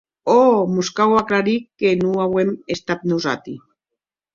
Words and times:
Òc, 0.35 0.71
mos 0.77 0.89
cau 1.01 1.13
aclarir 1.19 1.55
que 1.83 1.95
non 2.03 2.19
auem 2.27 2.59
estat 2.81 3.09
nosati. 3.15 3.61